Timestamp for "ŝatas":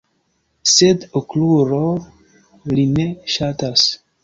3.37-3.89